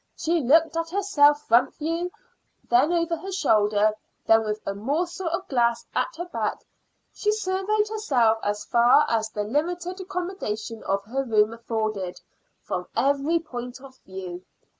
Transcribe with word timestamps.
She 0.15 0.41
looked 0.41 0.75
at 0.75 0.89
herself 0.89 1.43
front 1.43 1.75
view, 1.75 2.09
then 2.71 2.91
over 2.91 3.15
her 3.17 3.31
shoulder, 3.31 3.93
then, 4.25 4.43
with 4.43 4.59
a 4.65 4.73
morsel 4.73 5.27
of 5.29 5.47
glass, 5.47 5.85
at 5.93 6.15
her 6.17 6.25
back; 6.25 6.65
she 7.13 7.31
surveyed 7.31 7.87
herself, 7.87 8.39
as 8.41 8.65
far 8.65 9.05
as 9.07 9.29
the 9.29 9.43
limited 9.43 10.01
accommodation 10.01 10.81
of 10.85 11.03
her 11.03 11.23
room 11.23 11.53
afforded, 11.53 12.19
from 12.63 12.87
every 12.95 13.37
point 13.37 13.79
of 13.79 13.95
view. 13.99 14.43